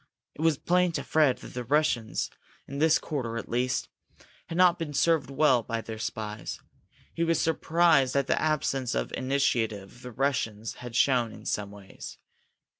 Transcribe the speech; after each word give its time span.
It 0.33 0.41
was 0.41 0.57
plain 0.57 0.91
to 0.93 1.03
Fred 1.03 1.37
that 1.37 1.53
the 1.53 1.63
Russians, 1.63 2.31
in 2.67 2.79
this 2.79 2.97
quarter 2.97 3.37
at 3.37 3.47
least, 3.47 3.87
had 4.47 4.57
not 4.57 4.79
been 4.79 4.95
well 4.95 4.95
served 4.95 5.67
by 5.67 5.79
their 5.81 5.99
spies. 5.99 6.59
He 7.13 7.23
was 7.23 7.39
surprised 7.39 8.15
at 8.15 8.25
the 8.25 8.41
absence 8.41 8.95
of 8.95 9.13
initiative 9.13 10.01
the 10.01 10.09
Russians 10.11 10.77
had 10.81 10.95
shown 10.95 11.31
in 11.31 11.45
some 11.45 11.69
ways. 11.69 12.17